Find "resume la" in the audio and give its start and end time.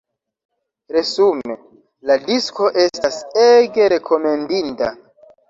0.95-2.17